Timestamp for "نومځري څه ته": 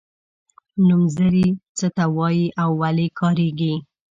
0.87-2.05